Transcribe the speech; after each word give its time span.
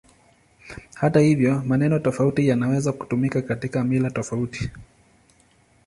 Hata 0.95 1.19
hivyo, 1.19 1.63
maneno 1.65 1.99
tofauti 1.99 2.47
yanaweza 2.47 2.91
kutumika 2.93 3.41
katika 3.41 3.83
mila 3.83 4.11
tofauti. 4.11 4.71